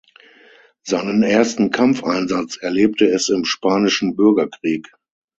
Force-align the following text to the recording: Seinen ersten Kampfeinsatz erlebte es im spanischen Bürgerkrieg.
Seinen 0.81 1.21
ersten 1.21 1.69
Kampfeinsatz 1.69 2.57
erlebte 2.57 3.07
es 3.07 3.29
im 3.29 3.45
spanischen 3.45 4.15
Bürgerkrieg. 4.15 4.91